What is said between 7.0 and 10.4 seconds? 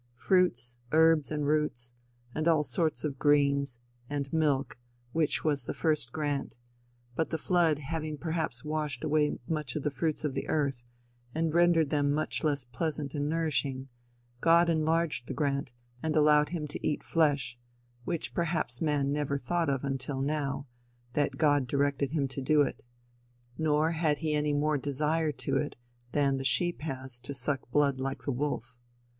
but the flood having perhaps washed away much of the fruits of